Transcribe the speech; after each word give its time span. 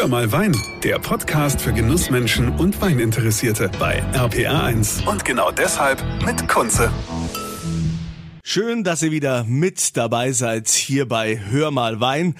Hör 0.00 0.08
mal 0.08 0.32
Wein, 0.32 0.56
der 0.82 0.98
Podcast 0.98 1.60
für 1.60 1.74
Genussmenschen 1.74 2.48
und 2.56 2.80
Weininteressierte 2.80 3.70
bei 3.78 4.02
RPR1. 4.14 5.06
Und 5.06 5.26
genau 5.26 5.50
deshalb 5.50 6.02
mit 6.24 6.48
Kunze. 6.48 6.90
Schön, 8.42 8.82
dass 8.82 9.02
ihr 9.02 9.10
wieder 9.10 9.44
mit 9.44 9.98
dabei 9.98 10.32
seid 10.32 10.68
hier 10.68 11.06
bei 11.06 11.38
Hör 11.38 11.70
mal 11.70 12.00
Wein. 12.00 12.34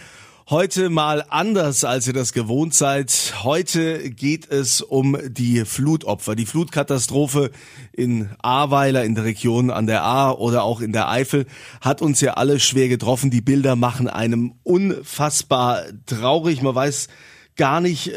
Heute 0.48 0.88
mal 0.88 1.22
anders, 1.28 1.84
als 1.84 2.06
ihr 2.06 2.14
das 2.14 2.32
gewohnt 2.32 2.72
seid. 2.72 3.34
Heute 3.42 4.08
geht 4.08 4.50
es 4.50 4.80
um 4.80 5.18
die 5.28 5.66
Flutopfer. 5.66 6.36
Die 6.36 6.46
Flutkatastrophe 6.46 7.50
in 7.92 8.30
Ahrweiler, 8.40 9.04
in 9.04 9.14
der 9.14 9.24
Region 9.24 9.68
an 9.70 9.86
der 9.86 10.02
Ahr 10.02 10.40
oder 10.40 10.62
auch 10.62 10.80
in 10.80 10.92
der 10.92 11.10
Eifel 11.10 11.44
hat 11.82 12.00
uns 12.00 12.22
ja 12.22 12.32
alle 12.32 12.58
schwer 12.58 12.88
getroffen. 12.88 13.30
Die 13.30 13.42
Bilder 13.42 13.76
machen 13.76 14.08
einem 14.08 14.54
unfassbar 14.62 15.82
traurig. 16.06 16.62
Man 16.62 16.74
weiß 16.74 17.08
gar 17.56 17.80
nicht, 17.80 18.12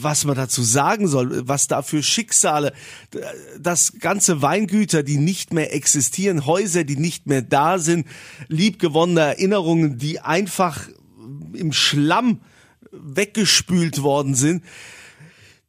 was 0.00 0.24
man 0.24 0.36
dazu 0.36 0.62
sagen 0.62 1.08
soll, 1.08 1.46
was 1.48 1.68
da 1.68 1.82
für 1.82 2.02
Schicksale, 2.02 2.72
das 3.58 3.94
ganze 3.98 4.42
Weingüter, 4.42 5.02
die 5.02 5.16
nicht 5.16 5.52
mehr 5.52 5.74
existieren, 5.74 6.46
Häuser, 6.46 6.84
die 6.84 6.96
nicht 6.96 7.26
mehr 7.26 7.42
da 7.42 7.78
sind, 7.78 8.06
liebgewonnene 8.48 9.20
Erinnerungen, 9.20 9.98
die 9.98 10.20
einfach 10.20 10.88
im 11.52 11.72
Schlamm 11.72 12.40
weggespült 12.90 14.02
worden 14.02 14.34
sind. 14.34 14.62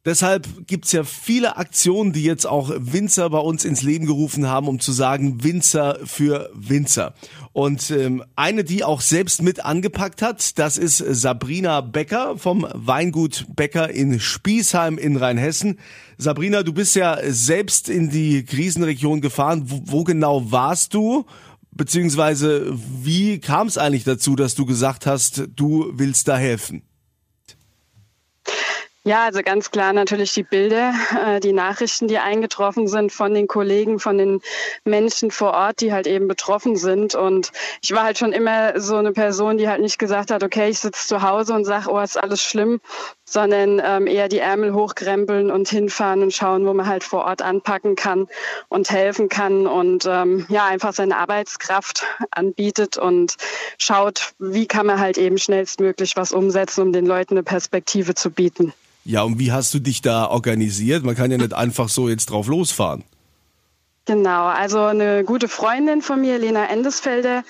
Deshalb 0.06 0.68
gibt's 0.68 0.92
ja 0.92 1.02
viele 1.02 1.56
Aktionen, 1.56 2.12
die 2.12 2.22
jetzt 2.22 2.46
auch 2.46 2.70
Winzer 2.78 3.28
bei 3.28 3.40
uns 3.40 3.64
ins 3.64 3.82
Leben 3.82 4.06
gerufen 4.06 4.46
haben, 4.46 4.68
um 4.68 4.78
zu 4.78 4.92
sagen, 4.92 5.42
Winzer 5.42 5.98
für 6.04 6.48
Winzer. 6.54 7.14
Und 7.52 7.90
ähm, 7.90 8.22
eine, 8.36 8.62
die 8.62 8.84
auch 8.84 9.00
selbst 9.00 9.42
mit 9.42 9.64
angepackt 9.64 10.22
hat, 10.22 10.60
das 10.60 10.76
ist 10.76 10.98
Sabrina 10.98 11.80
Becker 11.80 12.38
vom 12.38 12.68
Weingut 12.72 13.46
Becker 13.56 13.90
in 13.90 14.20
Spiesheim 14.20 14.96
in 14.96 15.16
Rheinhessen. 15.16 15.80
Sabrina, 16.18 16.62
du 16.62 16.72
bist 16.72 16.94
ja 16.94 17.18
selbst 17.24 17.88
in 17.88 18.08
die 18.08 18.44
Krisenregion 18.44 19.20
gefahren. 19.20 19.64
Wo, 19.66 19.82
wo 19.86 20.04
genau 20.04 20.52
warst 20.52 20.94
du? 20.94 21.26
Beziehungsweise, 21.72 22.72
wie 23.02 23.40
kam 23.40 23.66
es 23.66 23.76
eigentlich 23.76 24.04
dazu, 24.04 24.36
dass 24.36 24.54
du 24.54 24.66
gesagt 24.66 25.04
hast, 25.04 25.48
du 25.56 25.90
willst 25.94 26.28
da 26.28 26.36
helfen? 26.38 26.85
Ja, 29.06 29.22
also 29.22 29.40
ganz 29.44 29.70
klar 29.70 29.92
natürlich 29.92 30.34
die 30.34 30.42
Bilder, 30.42 30.92
äh, 31.24 31.38
die 31.38 31.52
Nachrichten, 31.52 32.08
die 32.08 32.18
eingetroffen 32.18 32.88
sind 32.88 33.12
von 33.12 33.34
den 33.34 33.46
Kollegen, 33.46 34.00
von 34.00 34.18
den 34.18 34.40
Menschen 34.84 35.30
vor 35.30 35.52
Ort, 35.52 35.80
die 35.80 35.92
halt 35.92 36.08
eben 36.08 36.26
betroffen 36.26 36.74
sind. 36.74 37.14
Und 37.14 37.52
ich 37.82 37.92
war 37.92 38.02
halt 38.02 38.18
schon 38.18 38.32
immer 38.32 38.80
so 38.80 38.96
eine 38.96 39.12
Person, 39.12 39.58
die 39.58 39.68
halt 39.68 39.80
nicht 39.80 40.00
gesagt 40.00 40.32
hat, 40.32 40.42
okay, 40.42 40.70
ich 40.70 40.80
sitze 40.80 41.06
zu 41.06 41.22
Hause 41.22 41.54
und 41.54 41.64
sage, 41.64 41.88
oh, 41.88 42.00
ist 42.00 42.20
alles 42.20 42.42
schlimm, 42.42 42.80
sondern 43.24 43.80
ähm, 43.84 44.08
eher 44.08 44.28
die 44.28 44.40
Ärmel 44.40 44.74
hochkrempeln 44.74 45.52
und 45.52 45.68
hinfahren 45.68 46.24
und 46.24 46.34
schauen, 46.34 46.66
wo 46.66 46.74
man 46.74 46.88
halt 46.88 47.04
vor 47.04 47.26
Ort 47.26 47.42
anpacken 47.42 47.94
kann 47.94 48.26
und 48.66 48.90
helfen 48.90 49.28
kann 49.28 49.68
und 49.68 50.04
ähm, 50.06 50.46
ja, 50.48 50.66
einfach 50.66 50.92
seine 50.92 51.16
Arbeitskraft 51.18 52.04
anbietet 52.32 52.98
und 52.98 53.36
schaut, 53.78 54.32
wie 54.40 54.66
kann 54.66 54.86
man 54.86 54.98
halt 54.98 55.16
eben 55.16 55.38
schnellstmöglich 55.38 56.16
was 56.16 56.32
umsetzen, 56.32 56.82
um 56.82 56.92
den 56.92 57.06
Leuten 57.06 57.34
eine 57.34 57.44
Perspektive 57.44 58.16
zu 58.16 58.32
bieten. 58.32 58.72
Ja, 59.06 59.22
und 59.22 59.38
wie 59.38 59.52
hast 59.52 59.72
du 59.72 59.78
dich 59.78 60.02
da 60.02 60.26
organisiert? 60.26 61.04
Man 61.04 61.14
kann 61.14 61.30
ja 61.30 61.38
nicht 61.38 61.54
einfach 61.54 61.88
so 61.88 62.08
jetzt 62.08 62.26
drauf 62.26 62.48
losfahren. 62.48 63.04
Genau, 64.06 64.46
also 64.46 64.84
eine 64.84 65.24
gute 65.24 65.48
Freundin 65.48 66.00
von 66.00 66.20
mir, 66.20 66.38
Lena 66.38 66.66
Endesfelder, 66.66 67.42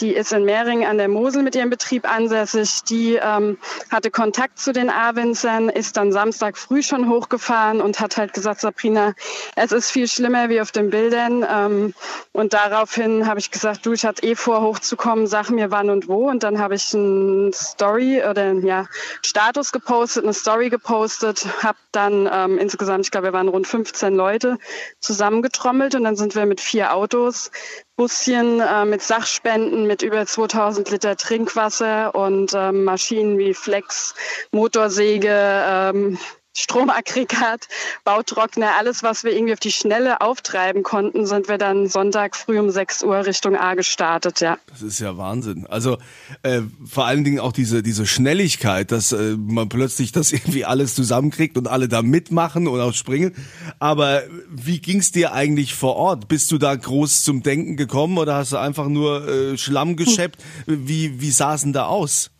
die 0.00 0.12
ist 0.12 0.32
in 0.32 0.44
Mehring 0.44 0.84
an 0.84 0.96
der 0.96 1.08
Mosel 1.08 1.42
mit 1.42 1.56
ihrem 1.56 1.70
Betrieb 1.70 2.08
ansässig. 2.08 2.82
Die 2.88 3.14
ähm, 3.14 3.58
hatte 3.90 4.12
Kontakt 4.12 4.60
zu 4.60 4.72
den 4.72 4.90
A-Winzern, 4.90 5.68
ist 5.68 5.96
dann 5.96 6.12
Samstag 6.12 6.56
früh 6.56 6.82
schon 6.82 7.08
hochgefahren 7.08 7.80
und 7.80 7.98
hat 7.98 8.16
halt 8.16 8.32
gesagt, 8.32 8.60
Sabrina, 8.60 9.14
es 9.56 9.72
ist 9.72 9.90
viel 9.90 10.06
schlimmer 10.06 10.48
wie 10.48 10.60
auf 10.60 10.70
den 10.72 10.90
Bildern. 10.90 11.44
Ähm, 11.48 11.94
und 12.32 12.54
daraufhin 12.54 13.26
habe 13.26 13.40
ich 13.40 13.50
gesagt, 13.50 13.84
du, 13.84 13.92
ich 13.92 14.04
hatte 14.04 14.24
eh 14.24 14.36
vor, 14.36 14.62
hochzukommen, 14.62 15.26
sag 15.26 15.50
mir 15.50 15.72
wann 15.72 15.90
und 15.90 16.06
wo. 16.06 16.28
Und 16.28 16.44
dann 16.44 16.60
habe 16.60 16.76
ich 16.76 16.92
ein 16.94 17.52
Story 17.52 18.22
oder 18.28 18.52
ja, 18.52 18.86
Status 19.24 19.72
gepostet, 19.72 20.24
eine 20.24 20.34
Story 20.34 20.70
gepostet, 20.70 21.44
habe 21.62 21.78
dann 21.92 22.28
ähm, 22.32 22.58
insgesamt, 22.58 23.04
ich 23.04 23.10
glaube, 23.10 23.28
wir 23.28 23.32
waren 23.32 23.48
rund 23.48 23.66
15 23.66 24.14
Leute 24.14 24.58
zusammengetrommelt 25.00 25.94
und 25.94 26.03
dann 26.04 26.16
sind 26.16 26.34
wir 26.34 26.46
mit 26.46 26.60
vier 26.60 26.94
Autos 26.94 27.50
Buschen 27.96 28.60
äh, 28.60 28.84
mit 28.84 29.02
Sachspenden 29.02 29.86
mit 29.86 30.02
über 30.02 30.26
2000 30.26 30.90
Liter 30.90 31.16
Trinkwasser 31.16 32.14
und 32.14 32.52
ähm, 32.54 32.84
Maschinen 32.84 33.38
wie 33.38 33.54
Flex, 33.54 34.14
Motorsäge, 34.52 35.30
ähm, 35.30 36.18
Stromaggregat, 36.56 37.68
Bautrockner, 38.04 38.76
alles, 38.78 39.02
was 39.02 39.24
wir 39.24 39.32
irgendwie 39.32 39.52
auf 39.52 39.60
die 39.60 39.72
Schnelle 39.72 40.20
auftreiben 40.20 40.84
konnten, 40.84 41.26
sind 41.26 41.48
wir 41.48 41.58
dann 41.58 41.88
Sonntag 41.88 42.36
früh 42.36 42.60
um 42.60 42.70
6 42.70 43.02
Uhr 43.02 43.26
Richtung 43.26 43.56
A 43.56 43.74
gestartet, 43.74 44.40
ja. 44.40 44.58
Das 44.68 44.82
ist 44.82 45.00
ja 45.00 45.16
Wahnsinn. 45.16 45.66
Also 45.66 45.98
äh, 46.42 46.60
vor 46.86 47.06
allen 47.06 47.24
Dingen 47.24 47.40
auch 47.40 47.52
diese, 47.52 47.82
diese 47.82 48.06
Schnelligkeit, 48.06 48.92
dass 48.92 49.10
äh, 49.10 49.36
man 49.36 49.68
plötzlich 49.68 50.12
das 50.12 50.30
irgendwie 50.32 50.64
alles 50.64 50.94
zusammenkriegt 50.94 51.58
und 51.58 51.66
alle 51.66 51.88
da 51.88 52.02
mitmachen 52.02 52.68
und 52.68 52.80
auch 52.80 52.94
springen. 52.94 53.34
Aber 53.80 54.22
wie 54.48 54.78
ging's 54.78 55.10
dir 55.10 55.32
eigentlich 55.32 55.74
vor 55.74 55.96
Ort? 55.96 56.28
Bist 56.28 56.52
du 56.52 56.58
da 56.58 56.74
groß 56.74 57.24
zum 57.24 57.42
Denken 57.42 57.76
gekommen 57.76 58.16
oder 58.16 58.36
hast 58.36 58.52
du 58.52 58.58
einfach 58.58 58.86
nur 58.86 59.26
äh, 59.26 59.58
Schlamm 59.58 59.96
geschäppt? 59.96 60.40
Wie, 60.66 61.20
wie 61.20 61.30
sah 61.32 61.54
es 61.54 61.62
denn 61.62 61.72
da 61.72 61.86
aus? 61.86 62.30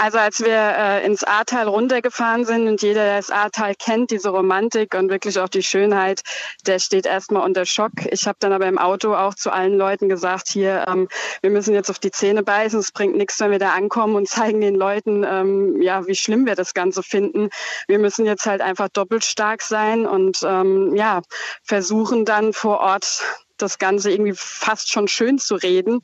Also 0.00 0.18
als 0.18 0.38
wir 0.38 0.54
äh, 0.54 1.04
ins 1.04 1.24
Ahrtal 1.24 1.66
runtergefahren 1.66 2.44
sind 2.44 2.68
und 2.68 2.82
jeder, 2.82 3.02
der 3.02 3.16
das 3.16 3.30
Ahrtal 3.30 3.74
kennt, 3.74 4.12
diese 4.12 4.28
Romantik 4.28 4.94
und 4.94 5.10
wirklich 5.10 5.40
auch 5.40 5.48
die 5.48 5.64
Schönheit, 5.64 6.22
der 6.66 6.78
steht 6.78 7.04
erstmal 7.04 7.42
unter 7.42 7.66
Schock. 7.66 7.90
Ich 8.12 8.28
habe 8.28 8.36
dann 8.38 8.52
aber 8.52 8.66
im 8.66 8.78
Auto 8.78 9.16
auch 9.16 9.34
zu 9.34 9.50
allen 9.50 9.76
Leuten 9.76 10.08
gesagt, 10.08 10.50
hier, 10.50 10.84
ähm, 10.86 11.08
wir 11.40 11.50
müssen 11.50 11.74
jetzt 11.74 11.90
auf 11.90 11.98
die 11.98 12.12
Zähne 12.12 12.44
beißen, 12.44 12.78
es 12.78 12.92
bringt 12.92 13.16
nichts, 13.16 13.40
wenn 13.40 13.50
wir 13.50 13.58
da 13.58 13.72
ankommen 13.72 14.14
und 14.14 14.28
zeigen 14.28 14.60
den 14.60 14.76
Leuten, 14.76 15.24
ähm, 15.28 15.82
ja, 15.82 16.06
wie 16.06 16.14
schlimm 16.14 16.46
wir 16.46 16.54
das 16.54 16.74
Ganze 16.74 17.02
finden. 17.02 17.48
Wir 17.88 17.98
müssen 17.98 18.24
jetzt 18.24 18.46
halt 18.46 18.60
einfach 18.60 18.88
doppelt 18.90 19.24
stark 19.24 19.62
sein 19.62 20.06
und 20.06 20.38
ähm, 20.44 20.94
ja, 20.94 21.22
versuchen 21.64 22.24
dann 22.24 22.52
vor 22.52 22.78
Ort 22.78 23.24
das 23.56 23.78
Ganze 23.78 24.12
irgendwie 24.12 24.34
fast 24.36 24.92
schon 24.92 25.08
schön 25.08 25.40
zu 25.40 25.56
reden 25.56 26.02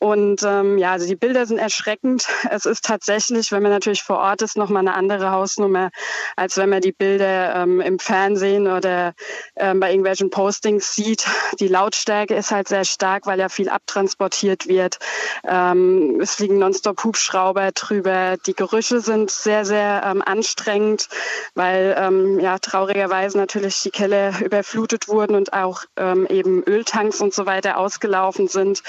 und 0.00 0.42
ähm, 0.44 0.78
ja, 0.78 0.92
also 0.92 1.06
die 1.06 1.14
Bilder 1.14 1.44
sind 1.44 1.58
erschreckend. 1.58 2.26
Es 2.50 2.64
ist 2.64 2.84
tatsächlich, 2.84 3.52
wenn 3.52 3.62
man 3.62 3.70
natürlich 3.70 4.02
vor 4.02 4.18
Ort 4.18 4.42
ist, 4.42 4.56
nochmal 4.56 4.80
eine 4.80 4.94
andere 4.94 5.30
Hausnummer, 5.30 5.90
als 6.36 6.56
wenn 6.56 6.70
man 6.70 6.80
die 6.80 6.90
Bilder 6.90 7.54
ähm, 7.54 7.80
im 7.80 7.98
Fernsehen 7.98 8.66
oder 8.66 9.12
ähm, 9.56 9.78
bei 9.78 9.90
irgendwelchen 9.90 10.30
Postings 10.30 10.94
sieht. 10.94 11.26
Die 11.60 11.68
Lautstärke 11.68 12.34
ist 12.34 12.50
halt 12.50 12.66
sehr 12.66 12.84
stark, 12.84 13.26
weil 13.26 13.38
ja 13.38 13.48
viel 13.48 13.68
abtransportiert 13.68 14.68
wird. 14.68 14.98
Ähm, 15.46 16.18
es 16.20 16.34
fliegen 16.34 16.58
nonstop 16.58 17.04
Hubschrauber 17.04 17.70
drüber. 17.72 18.36
Die 18.46 18.54
Gerüche 18.54 19.00
sind 19.00 19.30
sehr, 19.30 19.64
sehr 19.64 20.02
ähm, 20.04 20.22
anstrengend, 20.24 21.08
weil 21.54 21.94
ähm, 21.98 22.40
ja 22.40 22.58
traurigerweise 22.58 23.36
natürlich 23.36 23.82
die 23.82 23.90
Keller 23.90 24.32
überflutet 24.40 25.08
wurden 25.08 25.36
und 25.36 25.52
auch 25.52 25.82
ähm, 25.96 26.26
eben 26.26 26.64
Öltanks 26.64 27.20
und 27.20 27.34
so 27.34 27.44
weiter 27.44 27.76
ausgelaufen 27.76 28.48
sind. 28.48 28.82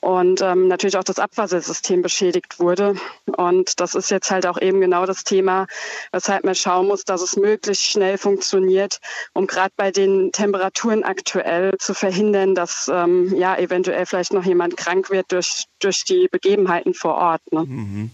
Und 0.00 0.40
ähm, 0.40 0.51
ähm, 0.52 0.68
natürlich 0.68 0.96
auch 0.96 1.04
das 1.04 1.18
Abwassersystem 1.18 2.02
beschädigt 2.02 2.58
wurde. 2.60 2.94
Und 3.36 3.80
das 3.80 3.94
ist 3.94 4.10
jetzt 4.10 4.30
halt 4.30 4.46
auch 4.46 4.60
eben 4.60 4.80
genau 4.80 5.06
das 5.06 5.24
Thema, 5.24 5.66
weshalb 6.12 6.44
man 6.44 6.54
schauen 6.54 6.86
muss, 6.86 7.04
dass 7.04 7.22
es 7.22 7.36
möglichst 7.36 7.84
schnell 7.84 8.18
funktioniert, 8.18 8.98
um 9.32 9.46
gerade 9.46 9.72
bei 9.76 9.90
den 9.90 10.32
Temperaturen 10.32 11.02
aktuell 11.04 11.72
zu 11.78 11.94
verhindern, 11.94 12.54
dass 12.54 12.90
ähm, 12.92 13.34
ja 13.36 13.56
eventuell 13.56 14.06
vielleicht 14.06 14.32
noch 14.32 14.44
jemand 14.44 14.76
krank 14.76 15.10
wird 15.10 15.32
durch, 15.32 15.64
durch 15.80 16.04
die 16.04 16.28
Begebenheiten 16.30 16.94
vor 16.94 17.14
Ort. 17.14 17.42
Ne? 17.52 17.64
Mhm. 17.64 18.10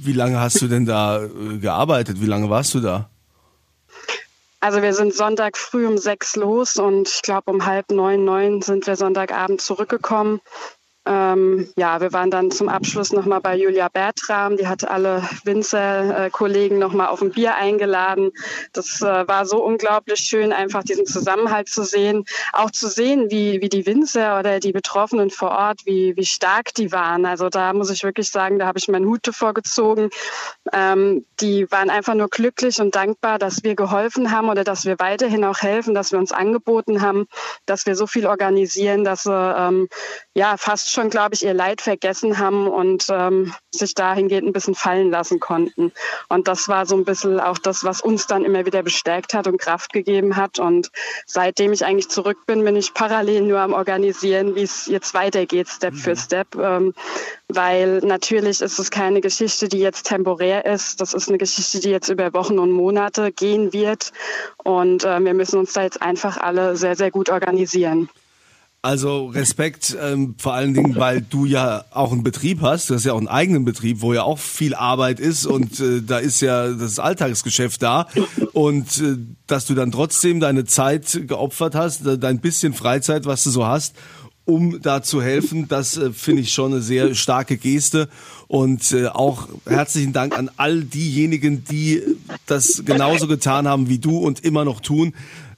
Wie 0.00 0.12
lange 0.12 0.40
hast 0.40 0.60
du 0.62 0.68
denn 0.68 0.86
da 0.86 1.24
äh, 1.24 1.58
gearbeitet? 1.58 2.20
Wie 2.20 2.26
lange 2.26 2.48
warst 2.48 2.74
du 2.74 2.80
da? 2.80 3.10
Also 4.60 4.82
wir 4.82 4.94
sind 4.94 5.14
Sonntag 5.14 5.56
früh 5.58 5.86
um 5.86 5.98
sechs 5.98 6.34
los 6.34 6.76
und 6.76 7.08
ich 7.08 7.22
glaube 7.22 7.50
um 7.50 7.66
halb 7.66 7.90
neun, 7.90 8.24
neun 8.24 8.62
sind 8.62 8.86
wir 8.86 8.96
Sonntagabend 8.96 9.60
zurückgekommen. 9.60 10.40
Ähm, 11.06 11.68
ja, 11.76 12.00
wir 12.00 12.12
waren 12.12 12.32
dann 12.32 12.50
zum 12.50 12.68
Abschluss 12.68 13.12
nochmal 13.12 13.40
bei 13.40 13.56
Julia 13.56 13.88
Bertram. 13.88 14.56
Die 14.56 14.66
hat 14.66 14.88
alle 14.88 15.22
Winzer-Kollegen 15.44 16.78
nochmal 16.78 17.06
auf 17.06 17.22
ein 17.22 17.30
Bier 17.30 17.54
eingeladen. 17.54 18.32
Das 18.72 19.00
äh, 19.02 19.28
war 19.28 19.46
so 19.46 19.62
unglaublich 19.62 20.18
schön, 20.18 20.52
einfach 20.52 20.82
diesen 20.82 21.06
Zusammenhalt 21.06 21.68
zu 21.68 21.84
sehen. 21.84 22.24
Auch 22.52 22.72
zu 22.72 22.88
sehen, 22.88 23.30
wie, 23.30 23.60
wie 23.60 23.68
die 23.68 23.86
Winzer 23.86 24.40
oder 24.40 24.58
die 24.58 24.72
Betroffenen 24.72 25.30
vor 25.30 25.50
Ort, 25.50 25.86
wie, 25.86 26.16
wie 26.16 26.26
stark 26.26 26.74
die 26.74 26.90
waren. 26.90 27.24
Also 27.24 27.50
da 27.50 27.72
muss 27.72 27.90
ich 27.90 28.02
wirklich 28.02 28.28
sagen, 28.28 28.58
da 28.58 28.66
habe 28.66 28.78
ich 28.78 28.88
meinen 28.88 29.06
Hut 29.06 29.20
davor 29.22 29.54
gezogen. 29.54 30.10
Ähm, 30.72 31.24
die 31.38 31.70
waren 31.70 31.90
einfach 31.90 32.14
nur 32.14 32.28
glücklich 32.28 32.80
und 32.80 32.96
dankbar, 32.96 33.38
dass 33.38 33.62
wir 33.62 33.76
geholfen 33.76 34.32
haben 34.32 34.48
oder 34.48 34.64
dass 34.64 34.84
wir 34.84 34.98
weiterhin 34.98 35.44
auch 35.44 35.60
helfen, 35.60 35.94
dass 35.94 36.10
wir 36.10 36.18
uns 36.18 36.32
angeboten 36.32 37.00
haben, 37.00 37.26
dass 37.64 37.86
wir 37.86 37.94
so 37.94 38.08
viel 38.08 38.26
organisieren, 38.26 39.04
dass 39.04 39.22
sie 39.22 39.54
ähm, 39.56 39.88
ja 40.34 40.56
fast 40.56 40.95
schon, 40.96 41.10
glaube 41.10 41.34
ich, 41.34 41.44
ihr 41.44 41.54
Leid 41.54 41.82
vergessen 41.82 42.38
haben 42.38 42.66
und 42.66 43.06
ähm, 43.10 43.54
sich 43.70 43.94
dahingehend 43.94 44.48
ein 44.48 44.52
bisschen 44.52 44.74
fallen 44.74 45.10
lassen 45.10 45.40
konnten. 45.40 45.92
Und 46.28 46.48
das 46.48 46.68
war 46.68 46.86
so 46.86 46.96
ein 46.96 47.04
bisschen 47.04 47.38
auch 47.38 47.58
das, 47.58 47.84
was 47.84 48.00
uns 48.00 48.26
dann 48.26 48.44
immer 48.44 48.64
wieder 48.64 48.82
bestärkt 48.82 49.34
hat 49.34 49.46
und 49.46 49.58
Kraft 49.58 49.92
gegeben 49.92 50.36
hat. 50.36 50.58
Und 50.58 50.90
seitdem 51.26 51.72
ich 51.72 51.84
eigentlich 51.84 52.08
zurück 52.08 52.38
bin, 52.46 52.64
bin 52.64 52.76
ich 52.76 52.94
parallel 52.94 53.42
nur 53.42 53.60
am 53.60 53.74
Organisieren, 53.74 54.54
wie 54.54 54.62
es 54.62 54.86
jetzt 54.86 55.12
weitergeht, 55.12 55.68
Step 55.68 55.92
mhm. 55.92 55.98
für 55.98 56.16
Step. 56.16 56.56
Ähm, 56.56 56.94
weil 57.48 57.98
natürlich 57.98 58.62
ist 58.62 58.78
es 58.78 58.90
keine 58.90 59.20
Geschichte, 59.20 59.68
die 59.68 59.78
jetzt 59.78 60.04
temporär 60.04 60.64
ist. 60.64 61.00
Das 61.02 61.12
ist 61.12 61.28
eine 61.28 61.38
Geschichte, 61.38 61.78
die 61.78 61.90
jetzt 61.90 62.08
über 62.08 62.32
Wochen 62.32 62.58
und 62.58 62.72
Monate 62.72 63.32
gehen 63.32 63.74
wird. 63.74 64.12
Und 64.64 65.04
äh, 65.04 65.20
wir 65.20 65.34
müssen 65.34 65.58
uns 65.58 65.74
da 65.74 65.82
jetzt 65.82 66.00
einfach 66.00 66.38
alle 66.38 66.74
sehr, 66.76 66.96
sehr 66.96 67.10
gut 67.10 67.28
organisieren. 67.28 68.08
Also 68.82 69.26
Respekt, 69.26 69.96
ähm, 70.00 70.36
vor 70.38 70.54
allen 70.54 70.72
Dingen, 70.72 70.94
weil 70.94 71.20
du 71.20 71.44
ja 71.44 71.84
auch 71.90 72.12
einen 72.12 72.22
Betrieb 72.22 72.60
hast, 72.62 72.88
du 72.88 72.94
hast 72.94 73.04
ja 73.04 73.14
auch 73.14 73.18
einen 73.18 73.26
eigenen 73.26 73.64
Betrieb, 73.64 74.00
wo 74.00 74.14
ja 74.14 74.22
auch 74.22 74.38
viel 74.38 74.76
Arbeit 74.76 75.18
ist 75.18 75.44
und 75.44 75.80
äh, 75.80 76.02
da 76.02 76.18
ist 76.18 76.40
ja 76.40 76.68
das 76.68 77.00
Alltagsgeschäft 77.00 77.82
da. 77.82 78.06
Und 78.52 79.00
äh, 79.00 79.16
dass 79.48 79.66
du 79.66 79.74
dann 79.74 79.90
trotzdem 79.90 80.38
deine 80.38 80.66
Zeit 80.66 81.20
geopfert 81.26 81.74
hast, 81.74 82.02
dein 82.04 82.38
bisschen 82.38 82.74
Freizeit, 82.74 83.26
was 83.26 83.42
du 83.42 83.50
so 83.50 83.66
hast, 83.66 83.96
um 84.46 84.80
da 84.80 85.02
zu 85.02 85.20
helfen, 85.20 85.66
das 85.66 85.96
äh, 85.96 86.12
finde 86.12 86.42
ich 86.42 86.52
schon 86.52 86.72
eine 86.72 86.80
sehr 86.80 87.14
starke 87.16 87.56
Geste. 87.56 88.08
Und 88.46 88.92
äh, 88.92 89.08
auch 89.08 89.48
herzlichen 89.66 90.12
Dank 90.12 90.38
an 90.38 90.48
all 90.56 90.84
diejenigen, 90.84 91.64
die 91.64 92.00
das 92.46 92.84
genauso 92.84 93.26
getan 93.26 93.66
haben 93.66 93.88
wie 93.88 93.98
du 93.98 94.18
und 94.18 94.44
immer 94.44 94.64
noch 94.64 94.80
tun. 94.80 95.14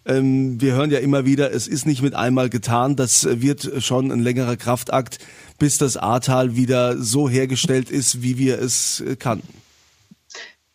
Ähm, 0.08 0.60
wir 0.60 0.75
hören 0.75 0.90
ja 0.90 0.99
immer 0.99 1.26
wieder, 1.26 1.52
es 1.52 1.69
ist 1.69 1.87
nicht 1.87 2.02
mit 2.02 2.14
einmal 2.14 2.49
getan. 2.49 2.96
Das 2.96 3.28
wird 3.31 3.70
schon 3.84 4.10
ein 4.10 4.20
längerer 4.20 4.56
Kraftakt, 4.56 5.19
bis 5.58 5.78
das 5.78 5.96
Ahrtal 5.96 6.56
wieder 6.56 6.96
so 6.96 7.28
hergestellt 7.28 7.90
ist, 7.90 8.22
wie 8.22 8.38
wir 8.38 8.60
es 8.60 9.00
äh, 9.00 9.16
kannten. 9.16 9.68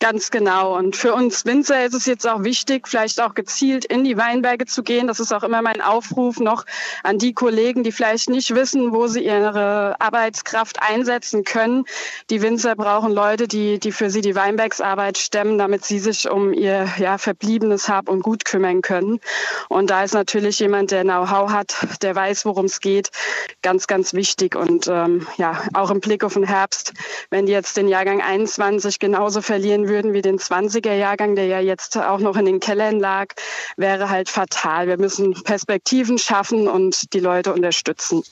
Ganz 0.04 0.30
genau. 0.30 0.76
Und 0.76 0.96
für 0.96 1.14
uns 1.14 1.46
Winzer 1.46 1.82
ist 1.86 1.94
es 1.94 2.04
jetzt 2.04 2.28
auch 2.28 2.44
wichtig, 2.44 2.88
vielleicht 2.88 3.22
auch 3.22 3.32
gezielt 3.32 3.86
in 3.86 4.04
die 4.04 4.18
Weinberge 4.18 4.66
zu 4.66 4.82
gehen. 4.82 5.06
Das 5.06 5.18
ist 5.18 5.32
auch 5.32 5.42
immer 5.42 5.62
mein 5.62 5.80
Aufruf 5.80 6.40
noch 6.40 6.66
an 7.02 7.16
die 7.16 7.32
Kollegen, 7.32 7.84
die 7.84 7.90
vielleicht 7.90 8.28
nicht 8.28 8.54
wissen, 8.54 8.92
wo 8.92 9.06
sie 9.06 9.24
ihre 9.24 9.98
Arbeitskraft 10.00 10.82
einsetzen 10.82 11.42
können. 11.42 11.86
Die 12.28 12.42
Winzer 12.42 12.76
brauchen 12.76 13.12
Leute, 13.12 13.48
die, 13.48 13.78
die 13.78 13.92
für 13.92 14.10
sie 14.10 14.20
die 14.20 14.34
Weinbergsarbeit 14.34 15.16
stemmen, 15.16 15.56
damit 15.56 15.86
sie 15.86 15.98
sich 15.98 16.28
um 16.28 16.52
ihr 16.52 16.86
ja, 16.98 17.16
verbliebenes 17.16 17.88
Hab 17.88 18.10
und 18.10 18.20
Gut 18.20 18.44
kümmern 18.44 18.82
können. 18.82 19.20
Und 19.70 19.88
da 19.88 20.04
ist 20.04 20.12
natürlich 20.12 20.58
jemand, 20.58 20.90
der 20.90 21.04
Know-how 21.04 21.50
hat, 21.50 21.76
der 22.02 22.14
weiß, 22.14 22.44
worum 22.44 22.66
es 22.66 22.80
geht, 22.80 23.10
ganz, 23.62 23.86
ganz 23.86 24.12
wichtig. 24.12 24.54
Und 24.54 24.86
ähm, 24.86 25.26
ja, 25.38 25.62
auch 25.72 25.90
im 25.90 26.00
Blick 26.00 26.24
auf 26.24 26.34
den 26.34 26.44
Herbst, 26.44 26.92
wenn 27.30 27.46
die 27.46 27.52
jetzt 27.52 27.78
den 27.78 27.88
Jahrgang 27.88 28.20
21 28.20 28.98
genauso 28.98 29.40
verlieren 29.40 29.88
würden, 29.88 29.93
würden 29.94 30.12
wie 30.12 30.22
den 30.22 30.38
20er-Jahrgang, 30.38 31.36
der 31.36 31.46
ja 31.46 31.60
jetzt 31.60 31.96
auch 31.96 32.18
noch 32.18 32.36
in 32.36 32.46
den 32.46 32.58
Kellern 32.58 32.98
lag, 32.98 33.28
wäre 33.76 34.10
halt 34.10 34.28
fatal. 34.28 34.88
Wir 34.88 34.98
müssen 34.98 35.32
Perspektiven 35.44 36.18
schaffen 36.18 36.66
und 36.66 37.12
die 37.14 37.20
Leute 37.20 37.54
unterstützen. 37.54 38.24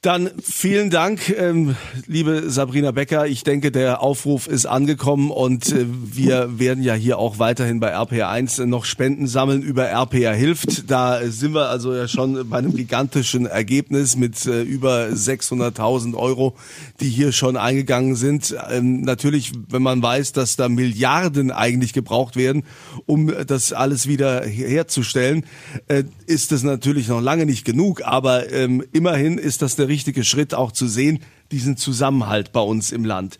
Dann 0.00 0.30
vielen 0.40 0.90
Dank, 0.90 1.28
ähm, 1.36 1.74
liebe 2.06 2.50
Sabrina 2.50 2.92
Becker. 2.92 3.26
Ich 3.26 3.42
denke, 3.42 3.72
der 3.72 4.00
Aufruf 4.00 4.46
ist 4.46 4.64
angekommen 4.64 5.32
und 5.32 5.72
äh, 5.72 5.86
wir 5.88 6.60
werden 6.60 6.84
ja 6.84 6.94
hier 6.94 7.18
auch 7.18 7.40
weiterhin 7.40 7.80
bei 7.80 7.96
RPR1 7.96 8.64
noch 8.66 8.84
Spenden 8.84 9.26
sammeln 9.26 9.60
über 9.60 9.86
RPR 9.86 10.34
hilft. 10.34 10.88
Da 10.88 11.20
sind 11.26 11.52
wir 11.52 11.68
also 11.68 11.92
ja 11.92 12.06
schon 12.06 12.48
bei 12.48 12.58
einem 12.58 12.76
gigantischen 12.76 13.46
Ergebnis 13.46 14.14
mit 14.14 14.46
äh, 14.46 14.62
über 14.62 15.06
600.000 15.06 16.14
Euro, 16.14 16.54
die 17.00 17.08
hier 17.08 17.32
schon 17.32 17.56
eingegangen 17.56 18.14
sind. 18.14 18.54
Ähm, 18.70 19.00
natürlich, 19.00 19.50
wenn 19.68 19.82
man 19.82 20.00
weiß, 20.00 20.30
dass 20.30 20.54
da 20.54 20.68
Milliarden 20.68 21.50
eigentlich 21.50 21.92
gebraucht 21.92 22.36
werden, 22.36 22.62
um 23.06 23.32
das 23.48 23.72
alles 23.72 24.06
wieder 24.06 24.44
herzustellen, 24.44 25.44
äh, 25.88 26.04
ist 26.26 26.52
das 26.52 26.62
natürlich 26.62 27.08
noch 27.08 27.20
lange 27.20 27.46
nicht 27.46 27.64
genug. 27.64 28.02
Aber 28.04 28.52
ähm, 28.52 28.84
immerhin 28.92 29.38
ist 29.38 29.60
das 29.60 29.74
der 29.74 29.87
richtige 29.88 30.24
Schritt 30.24 30.54
auch 30.54 30.72
zu 30.72 30.86
sehen, 30.86 31.20
diesen 31.50 31.76
Zusammenhalt 31.76 32.52
bei 32.52 32.60
uns 32.60 32.92
im 32.92 33.04
Land. 33.04 33.38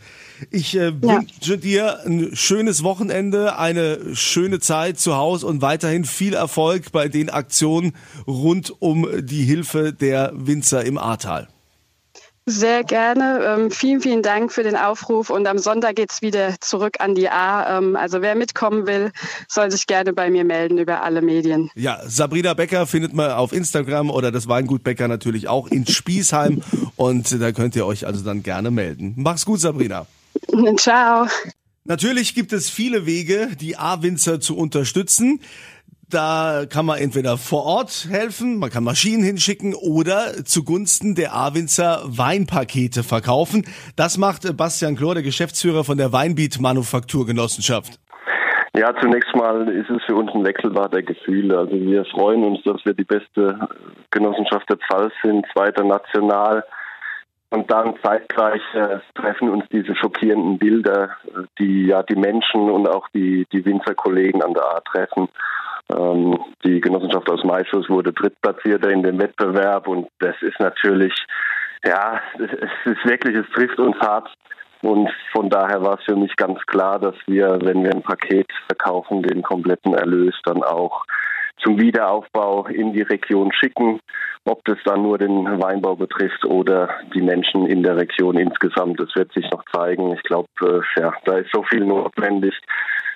Ich 0.50 0.74
äh, 0.74 0.88
ja. 0.88 1.02
wünsche 1.02 1.58
dir 1.58 2.04
ein 2.04 2.34
schönes 2.34 2.82
Wochenende, 2.82 3.58
eine 3.58 4.16
schöne 4.16 4.60
Zeit 4.60 4.98
zu 4.98 5.16
Hause 5.16 5.46
und 5.46 5.62
weiterhin 5.62 6.04
viel 6.04 6.34
Erfolg 6.34 6.90
bei 6.92 7.08
den 7.08 7.28
Aktionen 7.30 7.92
rund 8.26 8.74
um 8.80 9.06
die 9.20 9.44
Hilfe 9.44 9.92
der 9.92 10.32
Winzer 10.34 10.84
im 10.84 10.98
Ahrtal. 10.98 11.48
Sehr 12.48 12.82
gerne. 12.82 13.40
Ähm, 13.44 13.70
vielen, 13.70 14.00
vielen 14.00 14.22
Dank 14.22 14.52
für 14.52 14.62
den 14.62 14.74
Aufruf. 14.74 15.28
Und 15.28 15.46
am 15.46 15.58
Sonntag 15.58 15.96
geht 15.96 16.10
es 16.10 16.22
wieder 16.22 16.54
zurück 16.60 16.96
an 16.98 17.14
die 17.14 17.28
A. 17.28 17.76
Ähm, 17.76 17.94
also 17.94 18.22
wer 18.22 18.34
mitkommen 18.34 18.86
will, 18.86 19.12
soll 19.48 19.70
sich 19.70 19.86
gerne 19.86 20.14
bei 20.14 20.30
mir 20.30 20.44
melden 20.44 20.78
über 20.78 21.02
alle 21.02 21.20
Medien. 21.20 21.70
Ja, 21.74 22.00
Sabrina 22.06 22.54
Becker 22.54 22.86
findet 22.86 23.12
man 23.12 23.32
auf 23.32 23.52
Instagram 23.52 24.08
oder 24.08 24.32
das 24.32 24.48
Weingut 24.48 24.82
Becker 24.82 25.08
natürlich 25.08 25.46
auch 25.46 25.66
in 25.66 25.86
Spießheim. 25.86 26.62
Und 26.96 27.38
da 27.38 27.52
könnt 27.52 27.76
ihr 27.76 27.84
euch 27.84 28.06
also 28.06 28.24
dann 28.24 28.42
gerne 28.42 28.70
melden. 28.70 29.12
Mach's 29.18 29.44
gut, 29.44 29.60
Sabrina. 29.60 30.06
Ciao. 30.78 31.26
Natürlich 31.84 32.34
gibt 32.34 32.54
es 32.54 32.70
viele 32.70 33.04
Wege, 33.04 33.50
die 33.60 33.76
A-Winzer 33.76 34.40
zu 34.40 34.56
unterstützen. 34.56 35.40
Da 36.10 36.64
kann 36.72 36.86
man 36.86 36.98
entweder 36.98 37.36
vor 37.36 37.66
Ort 37.66 38.08
helfen, 38.08 38.58
man 38.58 38.70
kann 38.70 38.82
Maschinen 38.82 39.22
hinschicken 39.22 39.74
oder 39.74 40.42
zugunsten 40.44 41.14
der 41.14 41.34
Awinzer 41.34 42.00
Weinpakete 42.04 43.02
verkaufen. 43.02 43.66
Das 43.94 44.16
macht 44.16 44.56
Bastian 44.56 44.96
Klor, 44.96 45.14
der 45.14 45.22
Geschäftsführer 45.22 45.84
von 45.84 45.98
der 45.98 46.10
Weinbeat 46.10 46.60
Manufakturgenossenschaft. 46.60 48.00
Ja, 48.74 48.94
zunächst 49.02 49.34
mal 49.36 49.68
ist 49.68 49.90
es 49.90 50.02
für 50.04 50.14
uns 50.14 50.30
ein 50.34 50.46
Wechselbad 50.46 50.94
der 50.94 51.02
Gefühle. 51.02 51.58
Also 51.58 51.72
wir 51.72 52.06
freuen 52.06 52.42
uns, 52.42 52.62
dass 52.64 52.82
wir 52.86 52.94
die 52.94 53.04
beste 53.04 53.68
Genossenschaft 54.10 54.70
der 54.70 54.78
Pfalz 54.78 55.12
sind, 55.22 55.44
zweiter 55.52 55.84
national. 55.84 56.64
Und 57.50 57.70
dann 57.70 57.96
zeitgleich 58.02 58.62
äh, 58.74 58.98
treffen 59.14 59.50
uns 59.50 59.64
diese 59.72 59.94
schockierenden 59.94 60.58
Bilder, 60.58 61.10
die 61.58 61.86
ja 61.86 62.02
die 62.02 62.16
Menschen 62.16 62.70
und 62.70 62.88
auch 62.88 63.08
die, 63.14 63.46
die 63.52 63.64
Winzerkollegen 63.64 64.42
an 64.42 64.54
der 64.54 64.64
A 64.64 64.80
treffen. 64.80 65.28
Ähm, 65.90 66.38
die 66.64 66.80
Genossenschaft 66.80 67.30
aus 67.30 67.44
Maischuss 67.44 67.88
wurde 67.88 68.12
Drittplatzierter 68.12 68.90
in 68.90 69.02
dem 69.02 69.20
Wettbewerb 69.20 69.88
und 69.88 70.08
das 70.18 70.34
ist 70.42 70.58
natürlich, 70.60 71.14
ja, 71.84 72.20
es 72.38 72.92
ist 72.92 73.04
wirklich, 73.04 73.36
es 73.36 73.50
trifft 73.54 73.78
uns 73.78 73.96
hart. 74.00 74.28
Und 74.80 75.10
von 75.32 75.50
daher 75.50 75.82
war 75.82 75.98
es 75.98 76.04
für 76.04 76.14
mich 76.14 76.34
ganz 76.36 76.60
klar, 76.66 77.00
dass 77.00 77.16
wir, 77.26 77.58
wenn 77.62 77.82
wir 77.82 77.92
ein 77.92 78.02
Paket 78.02 78.46
verkaufen, 78.68 79.22
den 79.22 79.42
kompletten 79.42 79.94
Erlös 79.94 80.34
dann 80.44 80.62
auch 80.62 81.04
zum 81.62 81.80
Wiederaufbau 81.80 82.66
in 82.66 82.92
die 82.92 83.02
Region 83.02 83.52
schicken. 83.52 84.00
Ob 84.44 84.64
das 84.64 84.78
dann 84.84 85.02
nur 85.02 85.18
den 85.18 85.60
Weinbau 85.60 85.96
betrifft 85.96 86.44
oder 86.44 86.88
die 87.14 87.20
Menschen 87.20 87.66
in 87.66 87.82
der 87.82 87.96
Region 87.96 88.38
insgesamt, 88.38 89.00
das 89.00 89.14
wird 89.16 89.32
sich 89.32 89.50
noch 89.50 89.64
zeigen. 89.72 90.12
Ich 90.12 90.22
glaube, 90.22 90.48
äh, 90.62 91.00
ja, 91.00 91.12
da 91.24 91.38
ist 91.38 91.50
so 91.52 91.64
viel 91.64 91.84
notwendig. 91.84 92.54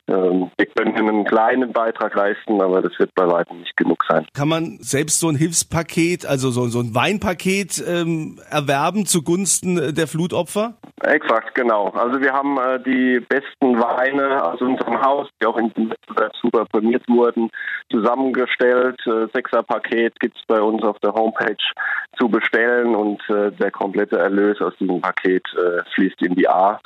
Ähm, 0.08 0.50
wir 0.56 0.66
können 0.66 0.96
einen 0.96 1.24
kleinen 1.24 1.72
Beitrag 1.72 2.14
leisten, 2.14 2.60
aber 2.60 2.82
das 2.82 2.92
wird 2.98 3.14
bei 3.14 3.26
weitem 3.26 3.60
nicht 3.60 3.76
genug 3.76 4.04
sein. 4.08 4.26
Kann 4.34 4.48
man 4.48 4.78
selbst 4.80 5.20
so 5.20 5.28
ein 5.28 5.36
Hilfspaket, 5.36 6.26
also 6.26 6.50
so, 6.50 6.66
so 6.68 6.80
ein 6.80 6.94
Weinpaket 6.94 7.82
ähm, 7.86 8.40
erwerben 8.50 9.06
zugunsten 9.06 9.94
der 9.94 10.08
Flutopfer? 10.08 10.78
Exakt, 11.02 11.54
genau. 11.54 11.88
Also 11.88 12.20
wir 12.20 12.32
haben 12.32 12.56
äh, 12.58 12.78
die 12.80 13.18
besten 13.20 13.80
Weine 13.80 14.44
aus 14.44 14.60
unserem 14.60 15.02
Haus, 15.02 15.28
die 15.40 15.46
auch 15.46 15.56
in 15.56 15.72
Wettbewerb 15.74 16.32
super 16.40 16.64
prämiert 16.66 17.02
wurden, 17.08 17.50
zusammengestellt. 17.90 19.00
Äh, 19.06 19.26
Sechser-Paket 19.34 20.18
gibt 20.20 20.36
es 20.36 20.42
bei 20.46 20.60
uns 20.60 20.82
auf 20.84 20.98
der 21.00 21.12
Homepage 21.12 21.56
zu 22.18 22.28
bestellen 22.28 22.94
und 22.94 23.20
äh, 23.30 23.50
der 23.50 23.72
komplette 23.72 24.18
Erlös 24.18 24.60
aus 24.60 24.74
diesem 24.78 25.00
Paket 25.00 25.44
äh, 25.56 25.82
fließt 25.94 26.22
in 26.22 26.36
die 26.36 26.48
A 26.48 26.80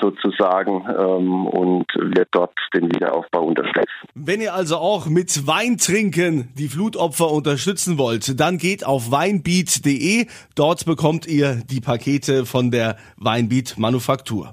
sozusagen 0.00 0.84
ähm, 0.88 1.46
und 1.46 1.86
wird 1.96 2.28
dort 2.30 2.52
den 2.72 2.84
Wiederaufbau 2.84 3.42
unterstützen. 3.42 3.88
Wenn 4.14 4.40
ihr 4.40 4.54
also 4.54 4.76
auch 4.76 5.06
mit 5.06 5.46
Weintrinken 5.46 6.52
die 6.54 6.68
Flutopfer 6.68 7.30
unterstützen 7.30 7.98
wollt, 7.98 8.38
dann 8.38 8.58
geht 8.58 8.86
auf 8.86 9.10
weinbeat.de. 9.10 10.26
Dort 10.54 10.86
bekommt 10.86 11.26
ihr 11.26 11.56
die 11.68 11.80
Pakete 11.80 12.46
von 12.46 12.70
der 12.70 12.96
Weinbeat 13.16 13.57
Manufaktur. 13.76 14.52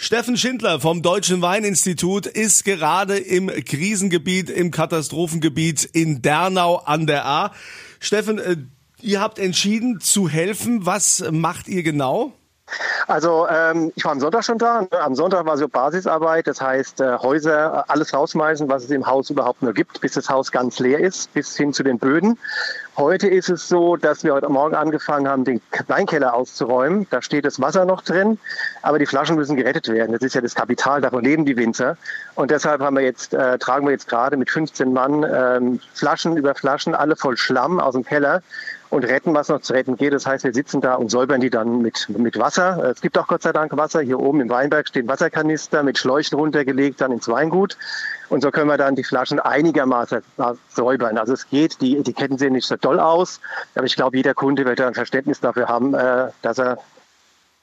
Steffen 0.00 0.36
Schindler 0.36 0.80
vom 0.80 1.02
Deutschen 1.02 1.42
Weininstitut 1.42 2.26
ist 2.26 2.64
gerade 2.64 3.18
im 3.18 3.48
Krisengebiet, 3.48 4.48
im 4.48 4.70
Katastrophengebiet 4.70 5.84
in 5.84 6.22
Dernau 6.22 6.76
an 6.76 7.06
der 7.06 7.26
A. 7.26 7.52
Steffen, 7.98 8.38
äh, 8.38 8.56
ihr 9.02 9.20
habt 9.20 9.40
entschieden 9.40 10.00
zu 10.00 10.28
helfen. 10.28 10.86
Was 10.86 11.24
macht 11.32 11.66
ihr 11.66 11.82
genau? 11.82 12.32
Also 13.06 13.46
ähm, 13.48 13.92
ich 13.96 14.04
war 14.04 14.12
am 14.12 14.20
Sonntag 14.20 14.44
schon 14.44 14.58
da. 14.58 14.86
Am 15.00 15.14
Sonntag 15.14 15.46
war 15.46 15.56
so 15.56 15.68
Basisarbeit, 15.68 16.46
das 16.46 16.60
heißt 16.60 17.00
äh, 17.00 17.18
Häuser, 17.18 17.84
alles 17.88 18.12
rausschmeißen, 18.12 18.68
was 18.68 18.84
es 18.84 18.90
im 18.90 19.06
Haus 19.06 19.30
überhaupt 19.30 19.62
nur 19.62 19.72
gibt, 19.72 20.00
bis 20.00 20.12
das 20.12 20.28
Haus 20.28 20.52
ganz 20.52 20.78
leer 20.78 21.00
ist, 21.00 21.32
bis 21.34 21.56
hin 21.56 21.72
zu 21.72 21.82
den 21.82 21.98
Böden. 21.98 22.38
Heute 22.96 23.28
ist 23.28 23.48
es 23.48 23.68
so, 23.68 23.96
dass 23.96 24.24
wir 24.24 24.34
heute 24.34 24.48
Morgen 24.48 24.74
angefangen 24.74 25.28
haben, 25.28 25.44
den 25.44 25.60
Weinkeller 25.86 26.34
auszuräumen. 26.34 27.06
Da 27.10 27.22
steht 27.22 27.44
das 27.44 27.60
Wasser 27.60 27.84
noch 27.84 28.02
drin, 28.02 28.38
aber 28.82 28.98
die 28.98 29.06
Flaschen 29.06 29.36
müssen 29.36 29.56
gerettet 29.56 29.88
werden. 29.88 30.12
Das 30.12 30.22
ist 30.22 30.34
ja 30.34 30.40
das 30.40 30.56
Kapital, 30.56 31.00
davon 31.00 31.22
leben 31.22 31.44
die 31.44 31.56
Winzer. 31.56 31.96
Und 32.34 32.50
deshalb 32.50 32.80
haben 32.80 32.96
wir 32.96 33.04
jetzt, 33.04 33.34
äh, 33.34 33.56
tragen 33.58 33.86
wir 33.86 33.92
jetzt 33.92 34.08
gerade 34.08 34.36
mit 34.36 34.50
15 34.50 34.92
Mann 34.92 35.24
ähm, 35.32 35.80
Flaschen 35.94 36.36
über 36.36 36.56
Flaschen, 36.56 36.94
alle 36.94 37.14
voll 37.14 37.36
Schlamm 37.36 37.78
aus 37.78 37.94
dem 37.94 38.04
Keller 38.04 38.42
und 38.90 39.04
retten, 39.04 39.34
was 39.34 39.48
noch 39.48 39.60
zu 39.60 39.72
retten 39.72 39.96
geht. 39.96 40.12
Das 40.12 40.26
heißt, 40.26 40.44
wir 40.44 40.54
sitzen 40.54 40.80
da 40.80 40.94
und 40.94 41.10
säubern 41.10 41.40
die 41.40 41.50
dann 41.50 41.82
mit, 41.82 42.08
mit 42.08 42.38
Wasser. 42.38 42.90
Es 42.90 43.00
gibt 43.00 43.18
auch 43.18 43.26
Gott 43.26 43.42
sei 43.42 43.52
Dank 43.52 43.76
Wasser. 43.76 44.00
Hier 44.00 44.18
oben 44.18 44.40
im 44.40 44.48
Weinberg 44.48 44.88
stehen 44.88 45.08
Wasserkanister 45.08 45.82
mit 45.82 45.98
Schläuchen 45.98 46.38
runtergelegt, 46.38 47.00
dann 47.00 47.12
ins 47.12 47.28
Weingut. 47.28 47.76
Und 48.28 48.42
so 48.42 48.50
können 48.50 48.68
wir 48.68 48.78
dann 48.78 48.94
die 48.94 49.04
Flaschen 49.04 49.40
einigermaßen 49.40 50.22
säubern. 50.68 51.18
Also 51.18 51.32
es 51.34 51.48
geht, 51.48 51.80
die 51.80 51.96
Etiketten 51.96 52.38
sehen 52.38 52.52
nicht 52.52 52.66
so 52.66 52.76
toll 52.76 53.00
aus, 53.00 53.40
aber 53.74 53.86
ich 53.86 53.96
glaube, 53.96 54.16
jeder 54.16 54.34
Kunde 54.34 54.64
wird 54.64 54.78
da 54.78 54.88
ein 54.88 54.94
Verständnis 54.94 55.40
dafür 55.40 55.68
haben, 55.68 55.94
äh, 55.94 56.28
dass 56.42 56.58
er 56.58 56.78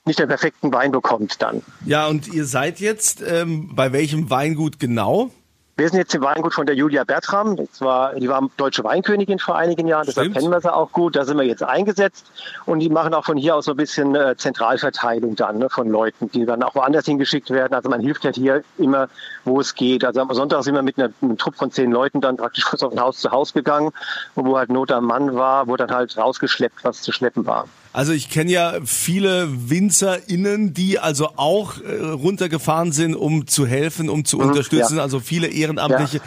nicht 0.05 0.19
den 0.19 0.27
perfekten 0.27 0.71
Wein 0.71 0.91
bekommt 0.91 1.41
dann. 1.41 1.63
Ja, 1.85 2.07
und 2.07 2.27
ihr 2.27 2.45
seid 2.45 2.79
jetzt 2.79 3.23
ähm, 3.27 3.75
bei 3.75 3.91
welchem 3.91 4.29
Weingut 4.29 4.79
genau? 4.79 5.31
Wir 5.77 5.89
sind 5.89 5.97
jetzt 5.97 6.15
im 6.15 6.21
Weingut 6.21 6.53
von 6.53 6.65
der 6.65 6.73
Julia 6.73 7.03
Bertram. 7.03 7.57
Das 7.57 7.81
war, 7.81 8.15
die 8.15 8.29
war 8.29 8.49
deutsche 8.55 8.85
Weinkönigin 8.85 9.39
vor 9.39 9.57
einigen 9.57 9.87
Jahren, 9.87 10.05
deshalb 10.05 10.31
kennen 10.31 10.49
wir 10.49 10.61
sie 10.61 10.73
auch 10.73 10.89
gut. 10.93 11.17
Da 11.17 11.25
sind 11.25 11.37
wir 11.37 11.43
jetzt 11.43 11.63
eingesetzt 11.63 12.31
und 12.65 12.79
die 12.79 12.89
machen 12.89 13.13
auch 13.13 13.25
von 13.25 13.35
hier 13.35 13.57
aus 13.57 13.65
so 13.65 13.71
ein 13.71 13.77
bisschen 13.77 14.15
äh, 14.15 14.37
Zentralverteilung 14.37 15.35
dann 15.35 15.57
ne, 15.57 15.69
von 15.69 15.89
Leuten, 15.89 16.31
die 16.31 16.45
dann 16.45 16.63
auch 16.63 16.75
woanders 16.75 17.05
hingeschickt 17.05 17.49
werden. 17.49 17.73
Also 17.73 17.89
man 17.89 17.99
hilft 17.99 18.23
halt 18.23 18.35
hier 18.35 18.63
immer, 18.77 19.09
wo 19.43 19.59
es 19.59 19.75
geht. 19.75 20.05
Also 20.05 20.21
am 20.21 20.33
Sonntag 20.33 20.63
sind 20.63 20.75
wir 20.75 20.81
mit, 20.81 20.97
einer, 20.97 21.11
einem 21.21 21.37
Trupp 21.37 21.55
von 21.57 21.69
zehn 21.71 21.91
Leuten 21.91 22.21
dann 22.21 22.37
praktisch 22.37 22.63
von 22.63 22.97
Haus 22.97 23.19
zu 23.19 23.31
Haus 23.31 23.51
gegangen 23.51 23.91
und 24.35 24.45
wo 24.45 24.57
halt 24.57 24.69
Not 24.69 24.93
am 24.93 25.05
Mann 25.05 25.35
war, 25.35 25.67
wo 25.67 25.75
dann 25.75 25.91
halt 25.91 26.17
rausgeschleppt, 26.17 26.85
was 26.85 27.01
zu 27.01 27.11
schleppen 27.11 27.45
war. 27.45 27.67
Also 27.95 28.11
ich 28.11 28.29
kenne 28.29 28.51
ja 28.51 28.73
viele 28.83 29.47
WinzerInnen, 29.69 30.73
die 30.73 30.99
also 30.99 31.29
auch 31.37 31.79
äh, 31.79 31.95
runtergefahren 32.03 32.91
sind, 32.91 33.15
um 33.15 33.47
zu 33.47 33.65
helfen, 33.65 34.09
um 34.09 34.25
zu 34.25 34.35
mhm, 34.37 34.49
unterstützen. 34.49 34.97
Ja. 34.97 35.01
Also 35.01 35.21
viele 35.21 35.47
Ehrenamtliche, 35.47 36.17
ja. 36.17 36.23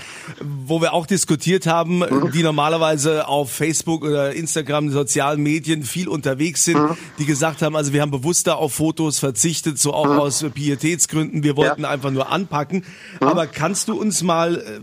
wo 0.65 0.81
wir 0.81 0.95
auch 0.95 1.05
diskutiert 1.05 1.67
haben, 1.67 1.99
mhm. 1.99 2.33
die 2.33 2.43
normalerweise 2.43 3.29
auf 3.29 3.53
Facebook 3.53 4.03
oder 4.03 4.33
Instagram, 4.33 4.89
sozialen 4.89 5.43
Medien 5.43 5.83
viel 5.83 6.09
unterwegs 6.09 6.65
sind, 6.65 6.81
mhm. 6.81 6.97
die 7.19 7.27
gesagt 7.27 7.61
haben, 7.61 7.77
also 7.77 7.93
wir 7.93 8.01
haben 8.01 8.13
bewusster 8.13 8.57
auf 8.57 8.73
Fotos 8.73 9.19
verzichtet, 9.19 9.79
so 9.79 9.93
auch 9.93 10.07
mhm. 10.07 10.21
aus 10.21 10.43
Pietätsgründen. 10.55 11.43
Wir 11.43 11.59
wollten 11.59 11.83
ja. 11.83 11.91
einfach 11.91 12.11
nur 12.11 12.33
anpacken. 12.33 12.83
Mhm. 13.21 13.27
Aber 13.27 13.47
kannst 13.47 13.89
du 13.89 14.01
uns 14.01 14.23
mal 14.23 14.57
äh, 14.57 14.81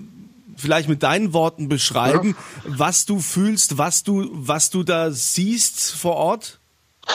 vielleicht 0.55 0.87
mit 0.87 1.01
deinen 1.01 1.33
Worten 1.33 1.67
beschreiben, 1.67 2.35
was 2.63 3.07
du 3.07 3.17
fühlst, 3.17 3.79
was 3.79 4.03
du, 4.03 4.29
was 4.33 4.69
du 4.69 4.83
da 4.83 5.09
siehst 5.09 5.91
vor 5.95 6.17
Ort? 6.17 6.59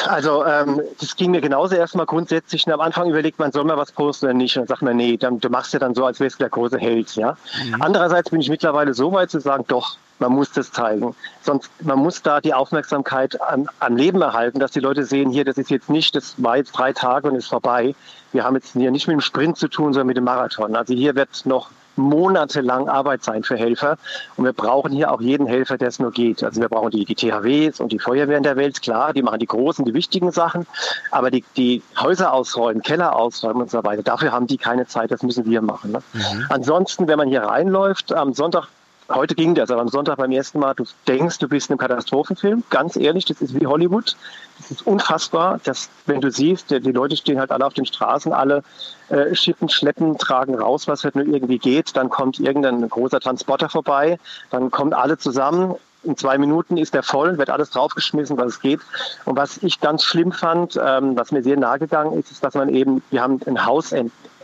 Also 0.08 0.44
ähm, 0.44 0.80
das 1.00 1.16
ging 1.16 1.32
mir 1.32 1.40
genauso 1.40 1.74
erstmal 1.74 2.06
grundsätzlich. 2.06 2.66
Und 2.66 2.72
am 2.72 2.80
Anfang 2.80 3.10
überlegt 3.10 3.38
man, 3.38 3.52
soll 3.52 3.64
man 3.64 3.76
was 3.76 3.92
posten 3.92 4.26
oder 4.26 4.34
nicht? 4.34 4.56
Und 4.56 4.62
dann 4.62 4.68
sagt 4.68 4.82
man, 4.82 4.96
nee, 4.96 5.16
dann, 5.16 5.40
du 5.40 5.48
machst 5.48 5.72
ja 5.72 5.78
dann 5.78 5.94
so, 5.94 6.04
als 6.04 6.20
wärst 6.20 6.36
du 6.36 6.44
der 6.44 6.50
große 6.50 6.78
Held. 6.78 7.14
Ja? 7.16 7.36
Mhm. 7.64 7.82
Andererseits 7.82 8.30
bin 8.30 8.40
ich 8.40 8.48
mittlerweile 8.48 8.94
so 8.94 9.12
weit 9.12 9.30
zu 9.30 9.40
sagen, 9.40 9.64
doch, 9.66 9.96
man 10.20 10.32
muss 10.32 10.52
das 10.52 10.70
zeigen. 10.70 11.14
Sonst, 11.42 11.70
man 11.80 11.98
muss 11.98 12.22
da 12.22 12.40
die 12.40 12.54
Aufmerksamkeit 12.54 13.40
am, 13.40 13.68
am 13.80 13.96
Leben 13.96 14.20
erhalten, 14.20 14.60
dass 14.60 14.70
die 14.70 14.80
Leute 14.80 15.04
sehen, 15.04 15.30
hier, 15.30 15.44
das 15.44 15.56
ist 15.56 15.70
jetzt 15.70 15.88
nicht, 15.88 16.14
das 16.14 16.34
war 16.36 16.58
jetzt 16.58 16.72
drei 16.72 16.92
Tage 16.92 17.28
und 17.28 17.36
ist 17.36 17.48
vorbei. 17.48 17.94
Wir 18.32 18.44
haben 18.44 18.54
jetzt 18.54 18.72
hier 18.72 18.90
nicht 18.90 19.08
mit 19.08 19.14
dem 19.14 19.22
Sprint 19.22 19.56
zu 19.56 19.68
tun, 19.68 19.92
sondern 19.92 20.08
mit 20.08 20.16
dem 20.16 20.24
Marathon. 20.24 20.76
Also 20.76 20.94
hier 20.94 21.16
wird 21.16 21.46
noch 21.46 21.70
monatelang 22.00 22.88
Arbeit 22.88 23.22
sein 23.22 23.42
für 23.42 23.56
Helfer. 23.56 23.96
Und 24.36 24.44
wir 24.44 24.52
brauchen 24.52 24.92
hier 24.92 25.12
auch 25.12 25.20
jeden 25.20 25.46
Helfer, 25.46 25.78
der 25.78 25.88
es 25.88 25.98
nur 25.98 26.12
geht. 26.12 26.42
Also 26.42 26.60
wir 26.60 26.68
brauchen 26.68 26.90
die, 26.90 27.04
die 27.04 27.14
THWs 27.14 27.80
und 27.80 27.92
die 27.92 27.98
Feuerwehren 27.98 28.42
der 28.42 28.56
Welt, 28.56 28.82
klar, 28.82 29.12
die 29.12 29.22
machen 29.22 29.38
die 29.38 29.46
großen, 29.46 29.84
die 29.84 29.94
wichtigen 29.94 30.32
Sachen. 30.32 30.66
Aber 31.10 31.30
die, 31.30 31.44
die 31.56 31.82
Häuser 31.98 32.32
ausräumen, 32.32 32.82
Keller 32.82 33.14
ausräumen 33.16 33.62
und 33.62 33.70
so 33.70 33.82
weiter, 33.84 34.02
dafür 34.02 34.32
haben 34.32 34.46
die 34.46 34.58
keine 34.58 34.86
Zeit, 34.86 35.10
das 35.10 35.22
müssen 35.22 35.44
wir 35.44 35.62
machen. 35.62 35.92
Ne? 35.92 36.02
Mhm. 36.12 36.46
Ansonsten, 36.48 37.08
wenn 37.08 37.18
man 37.18 37.28
hier 37.28 37.42
reinläuft, 37.42 38.12
am 38.12 38.32
Sonntag 38.32 38.68
heute 39.10 39.34
ging 39.34 39.54
das, 39.54 39.70
aber 39.70 39.80
am 39.80 39.88
Sonntag 39.88 40.16
beim 40.16 40.30
ersten 40.30 40.58
Mal, 40.58 40.74
du 40.74 40.84
denkst, 41.06 41.38
du 41.38 41.48
bist 41.48 41.68
in 41.68 41.74
einem 41.74 41.78
Katastrophenfilm. 41.78 42.64
Ganz 42.70 42.96
ehrlich, 42.96 43.24
das 43.24 43.40
ist 43.40 43.58
wie 43.58 43.66
Hollywood. 43.66 44.16
Das 44.58 44.70
ist 44.70 44.86
unfassbar, 44.86 45.60
dass, 45.64 45.90
wenn 46.06 46.20
du 46.20 46.30
siehst, 46.30 46.70
die, 46.70 46.92
Leute 46.92 47.16
stehen 47.16 47.38
halt 47.38 47.50
alle 47.50 47.66
auf 47.66 47.74
den 47.74 47.86
Straßen, 47.86 48.32
alle 48.32 48.62
äh, 49.08 49.34
schippen, 49.34 49.68
schleppen, 49.68 50.18
tragen 50.18 50.54
raus, 50.54 50.88
was 50.88 51.04
halt 51.04 51.16
nur 51.16 51.26
irgendwie 51.26 51.58
geht. 51.58 51.96
Dann 51.96 52.10
kommt 52.10 52.38
irgendein 52.40 52.88
großer 52.88 53.20
Transporter 53.20 53.68
vorbei, 53.68 54.18
dann 54.50 54.70
kommen 54.70 54.92
alle 54.92 55.18
zusammen. 55.18 55.74
In 56.02 56.16
zwei 56.16 56.38
Minuten 56.38 56.78
ist 56.78 56.94
der 56.94 57.02
voll, 57.02 57.36
wird 57.36 57.50
alles 57.50 57.70
draufgeschmissen, 57.70 58.38
was 58.38 58.54
es 58.54 58.60
geht. 58.60 58.80
Und 59.26 59.36
was 59.36 59.58
ich 59.62 59.80
ganz 59.80 60.02
schlimm 60.02 60.32
fand, 60.32 60.80
ähm, 60.82 61.16
was 61.16 61.30
mir 61.30 61.42
sehr 61.42 61.58
nahe 61.58 61.78
gegangen 61.78 62.18
ist, 62.18 62.30
ist, 62.30 62.42
dass 62.42 62.54
man 62.54 62.70
eben, 62.70 63.02
wir 63.10 63.20
haben 63.20 63.40
ein 63.46 63.66
Haus 63.66 63.92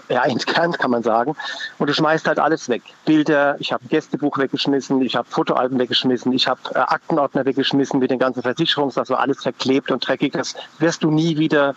ja, 0.08 0.25
entkernt, 0.25 0.78
kann 0.78 0.90
man 0.90 1.02
sagen. 1.02 1.36
Und 1.78 1.88
du 1.88 1.94
schmeißt 1.94 2.26
halt 2.26 2.38
alles 2.38 2.68
weg. 2.68 2.82
Bilder, 3.04 3.56
ich 3.58 3.72
habe 3.72 3.84
Gästebuch 3.88 4.38
weggeschmissen, 4.38 5.00
ich 5.02 5.16
habe 5.16 5.28
Fotoalben 5.28 5.78
weggeschmissen, 5.78 6.32
ich 6.32 6.48
habe 6.48 6.60
äh, 6.75 6.78
Aktenordner 6.78 7.44
weggeschmissen 7.44 7.98
mit 7.98 8.10
den 8.10 8.18
ganzen 8.18 8.42
Versicherungs, 8.42 8.94
das 8.94 9.10
war 9.10 9.20
alles 9.20 9.42
verklebt 9.42 9.90
und 9.90 10.06
dreckig. 10.06 10.32
Das 10.32 10.54
wirst 10.78 11.02
du 11.02 11.10
nie 11.10 11.38
wieder 11.38 11.75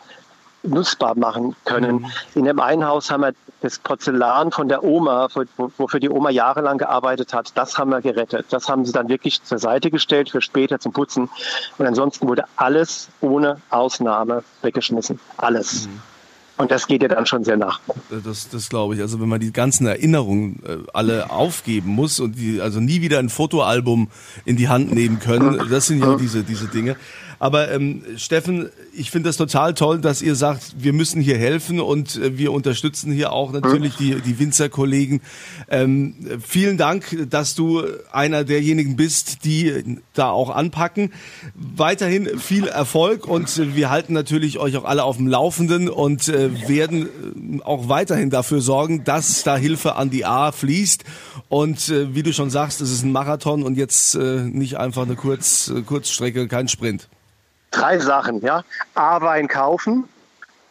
nutzbar 0.63 1.15
machen 1.17 1.55
können. 1.65 2.01
Mhm. 2.01 2.11
In 2.35 2.45
dem 2.45 2.59
einen 2.59 2.85
Haus 2.85 3.09
haben 3.09 3.21
wir 3.21 3.33
das 3.61 3.79
Porzellan 3.79 4.51
von 4.51 4.69
der 4.69 4.83
Oma, 4.83 5.27
wofür 5.77 5.99
die 5.99 6.09
Oma 6.09 6.29
jahrelang 6.29 6.77
gearbeitet 6.77 7.33
hat, 7.33 7.51
das 7.55 7.77
haben 7.77 7.91
wir 7.91 8.01
gerettet. 8.01 8.47
Das 8.51 8.69
haben 8.69 8.85
sie 8.85 8.91
dann 8.91 9.09
wirklich 9.09 9.43
zur 9.43 9.59
Seite 9.59 9.91
gestellt 9.91 10.29
für 10.29 10.41
später 10.41 10.79
zum 10.79 10.93
Putzen. 10.93 11.29
Und 11.77 11.85
ansonsten 11.85 12.27
wurde 12.27 12.45
alles 12.55 13.09
ohne 13.21 13.61
Ausnahme 13.69 14.43
weggeschmissen. 14.61 15.19
Alles. 15.37 15.87
Mhm. 15.87 16.01
Und 16.59 16.71
das 16.71 16.87
geht 16.87 17.01
ja 17.01 17.07
dann 17.07 17.25
schon 17.25 17.45
sehr 17.45 17.55
nach. 17.55 17.79
Das, 18.09 18.49
das 18.49 18.67
glaube 18.67 18.93
ich. 18.93 19.01
Also 19.01 19.21
wenn 19.21 19.29
man 19.29 19.39
die 19.39 19.53
ganzen 19.53 19.87
Erinnerungen 19.87 20.61
äh, 20.67 20.77
alle 20.91 21.31
aufgeben 21.31 21.91
muss 21.91 22.19
und 22.19 22.33
die 22.33 22.59
also 22.59 22.81
nie 22.81 22.99
wieder 22.99 23.17
ein 23.19 23.29
Fotoalbum 23.29 24.09
in 24.43 24.57
die 24.57 24.67
Hand 24.67 24.93
nehmen 24.93 25.19
können, 25.19 25.69
das 25.69 25.87
sind 25.87 26.03
ja 26.03 26.17
diese, 26.17 26.43
diese 26.43 26.67
Dinge. 26.67 26.97
Aber 27.39 27.71
ähm, 27.71 28.03
Steffen, 28.17 28.69
ich 28.93 29.11
finde 29.11 29.29
das 29.29 29.37
total 29.37 29.73
toll, 29.73 29.99
dass 29.99 30.21
ihr 30.21 30.35
sagt, 30.35 30.75
wir 30.77 30.91
müssen 30.91 31.21
hier 31.21 31.37
helfen 31.37 31.79
und 31.79 32.17
äh, 32.17 32.37
wir 32.37 32.51
unterstützen 32.51 33.13
hier 33.13 33.31
auch 33.31 33.53
natürlich 33.53 33.95
die, 33.95 34.15
die 34.15 34.39
Winzerkollegen. 34.39 35.21
Ähm, 35.69 36.15
vielen 36.45 36.77
Dank, 36.77 37.17
dass 37.29 37.55
du 37.55 37.83
einer 38.11 38.43
derjenigen 38.43 38.97
bist, 38.97 39.45
die 39.45 40.01
da 40.13 40.29
auch 40.29 40.49
anpacken. 40.49 41.13
Weiterhin 41.55 42.37
viel 42.39 42.67
Erfolg 42.67 43.25
und 43.25 43.75
wir 43.75 43.89
halten 43.89 44.11
natürlich 44.11 44.59
euch 44.59 44.75
auch 44.75 44.85
alle 44.85 45.05
auf 45.05 45.15
dem 45.15 45.27
Laufenden 45.27 45.87
und 45.87 46.27
äh, 46.27 46.48
werden 46.67 47.59
äh, 47.59 47.63
auch 47.63 47.89
weiterhin 47.89 48.29
dafür 48.29 48.61
sorgen, 48.61 49.03
dass 49.03 49.43
da 49.43 49.57
Hilfe 49.57 49.95
an 49.95 50.09
die 50.09 50.25
A 50.25 50.51
fließt. 50.51 51.03
Und 51.47 51.89
äh, 51.89 52.13
wie 52.15 52.23
du 52.23 52.33
schon 52.33 52.49
sagst, 52.49 52.81
es 52.81 52.91
ist 52.91 53.03
ein 53.03 53.11
Marathon 53.11 53.63
und 53.63 53.75
jetzt 53.75 54.15
äh, 54.15 54.41
nicht 54.41 54.77
einfach 54.77 55.03
eine 55.03 55.15
Kurz, 55.15 55.71
Kurzstrecke, 55.85 56.47
kein 56.47 56.67
Sprint. 56.67 57.07
Drei 57.71 57.99
Sachen, 57.99 58.41
ja. 58.41 58.63
A-Wein 58.95 59.47
kaufen. 59.47 60.05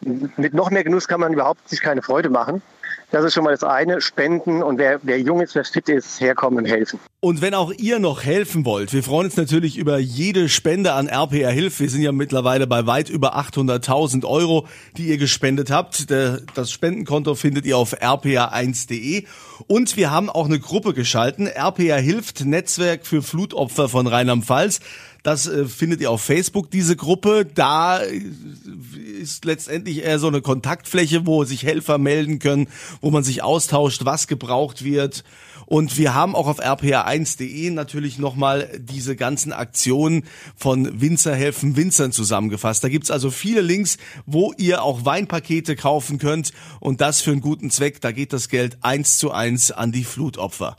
Mit 0.01 0.55
noch 0.55 0.71
mehr 0.71 0.85
Genuss 0.85 1.09
kann 1.09 1.21
man 1.21 1.33
überhaupt 1.33 1.69
sich 1.69 1.81
keine 1.81 2.03
Freude 2.03 2.31
machen. 2.31 2.63
Das 3.11 3.25
ist 3.25 3.33
schon 3.33 3.45
mal 3.45 3.53
das 3.53 3.65
eine. 3.65 4.03
Spenden 4.03 4.63
und 4.63 4.77
wer, 4.77 5.01
wer 5.03 5.19
jung 5.19 5.41
ist, 5.41 5.55
wer 5.55 5.65
fit 5.65 5.89
ist, 5.89 6.21
herkommen 6.21 6.59
und 6.59 6.65
helfen. 6.67 7.01
Und 7.21 7.41
wenn 7.41 7.55
auch 7.55 7.73
ihr 7.73 7.99
noch 7.99 8.23
helfen 8.23 8.67
wollt, 8.67 8.93
wir 8.93 9.03
freuen 9.03 9.27
uns 9.27 9.37
natürlich 9.37 9.79
über 9.79 9.99
jede 9.99 10.51
Spende 10.51 10.93
an 10.93 11.09
RPR 11.09 11.51
Hilf. 11.51 11.81
Wir 11.81 11.89
sind 11.89 12.03
ja 12.03 12.13
mittlerweile 12.13 12.67
bei 12.67 12.87
weit 12.87 13.09
über 13.09 13.39
800.000 13.39 14.27
Euro, 14.27 14.69
die 14.99 15.09
ihr 15.09 15.17
gespendet 15.17 15.71
habt. 15.71 16.11
Das 16.11 16.71
Spendenkonto 16.71 17.35
findet 17.35 17.65
ihr 17.65 17.79
auf 17.79 17.95
rpa1.de. 17.95 19.25
Und 19.67 19.97
wir 19.97 20.11
haben 20.11 20.29
auch 20.29 20.47
eine 20.47 20.61
Gruppe 20.61 20.93
geschalten. 20.93 21.47
RPR 21.47 22.01
Hilft, 22.01 22.45
Netzwerk 22.45 23.07
für 23.07 23.23
Flutopfer 23.23 23.89
von 23.89 24.07
Rheinland-Pfalz. 24.07 24.81
Das 25.29 25.47
äh, 25.47 25.67
findet 25.67 26.01
ihr 26.01 26.11
auf 26.11 26.23
Facebook, 26.23 26.71
diese 26.71 26.97
Gruppe. 26.97 27.45
Da 27.45 27.99
ist 27.99 29.45
letztendlich 29.45 30.03
eher 30.03 30.19
so 30.19 30.27
eine 30.27 30.41
Kontaktfläche, 30.41 31.27
wo 31.27 31.45
sich 31.45 31.65
Helfer 31.65 31.99
melden 31.99 32.39
können, 32.39 32.67
wo 33.03 33.11
man 33.11 33.25
sich 33.25 33.43
austauscht, 33.43 34.07
was 34.07 34.27
gebraucht 34.27 34.85
wird. 34.85 35.25
Und 35.67 35.99
wir 35.99 36.15
haben 36.15 36.35
auch 36.35 36.47
auf 36.47 36.61
rpa1.de 36.61 37.69
natürlich 37.73 38.19
nochmal 38.19 38.71
diese 38.79 39.17
ganzen 39.17 39.53
Aktionen 39.53 40.25
von 40.57 40.99
Winzerhelfen 41.03 41.77
Winzern 41.77 42.11
zusammengefasst. 42.11 42.83
Da 42.83 42.89
gibt's 42.89 43.11
also 43.11 43.31
viele 43.31 43.61
Links, 43.61 43.99
wo 44.25 44.55
ihr 44.57 44.83
auch 44.83 45.05
Weinpakete 45.05 45.77
kaufen 45.77 46.17
könnt 46.17 46.53
und 46.81 47.03
das 47.03 47.21
für 47.21 47.33
einen 47.33 47.43
guten 47.43 47.71
Zweck. 47.71 48.01
Da 48.01 48.13
geht 48.13 48.33
das 48.33 48.49
Geld 48.49 48.79
eins 48.81 49.19
zu 49.19 49.31
eins 49.31 49.73
an 49.73 49.93
die 49.93 50.05
Flutopfer. 50.05 50.79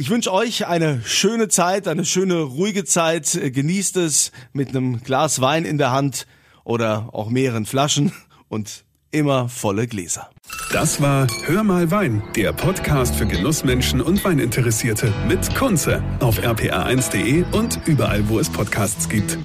Ich 0.00 0.10
wünsche 0.10 0.32
euch 0.32 0.64
eine 0.64 1.02
schöne 1.04 1.48
Zeit, 1.48 1.88
eine 1.88 2.04
schöne, 2.04 2.42
ruhige 2.42 2.84
Zeit. 2.84 3.36
Genießt 3.42 3.96
es 3.96 4.30
mit 4.52 4.68
einem 4.68 5.02
Glas 5.02 5.40
Wein 5.40 5.64
in 5.64 5.76
der 5.76 5.90
Hand 5.90 6.28
oder 6.62 7.08
auch 7.12 7.30
mehreren 7.30 7.66
Flaschen 7.66 8.12
und 8.48 8.84
immer 9.10 9.48
volle 9.48 9.88
Gläser. 9.88 10.30
Das 10.70 11.02
war 11.02 11.26
Hör 11.46 11.64
mal 11.64 11.90
Wein, 11.90 12.22
der 12.36 12.52
Podcast 12.52 13.16
für 13.16 13.26
Genussmenschen 13.26 14.00
und 14.00 14.22
Weininteressierte 14.22 15.12
mit 15.26 15.52
Kunze 15.56 16.00
auf 16.20 16.38
rpa1.de 16.38 17.42
und 17.50 17.80
überall, 17.86 18.28
wo 18.28 18.38
es 18.38 18.48
Podcasts 18.48 19.08
gibt. 19.08 19.36